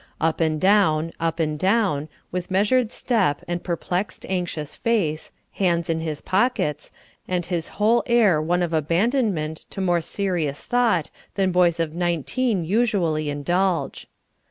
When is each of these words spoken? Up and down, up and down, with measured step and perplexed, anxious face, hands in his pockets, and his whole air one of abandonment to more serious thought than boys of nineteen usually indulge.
Up 0.19 0.41
and 0.41 0.59
down, 0.59 1.11
up 1.19 1.39
and 1.39 1.59
down, 1.59 2.09
with 2.31 2.49
measured 2.49 2.91
step 2.91 3.43
and 3.47 3.63
perplexed, 3.63 4.25
anxious 4.27 4.75
face, 4.75 5.31
hands 5.51 5.91
in 5.91 5.99
his 5.99 6.21
pockets, 6.21 6.91
and 7.27 7.45
his 7.45 7.67
whole 7.77 8.01
air 8.07 8.41
one 8.41 8.63
of 8.63 8.73
abandonment 8.73 9.67
to 9.69 9.79
more 9.79 10.01
serious 10.01 10.63
thought 10.63 11.11
than 11.35 11.51
boys 11.51 11.79
of 11.79 11.93
nineteen 11.93 12.63
usually 12.65 13.29
indulge. 13.29 14.07